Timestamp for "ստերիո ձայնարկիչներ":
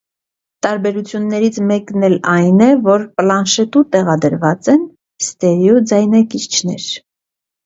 5.27-6.91